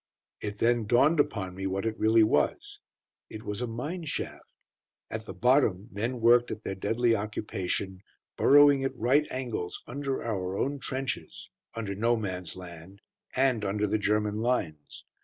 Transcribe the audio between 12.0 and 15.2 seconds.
Man's Land") and under the German lines.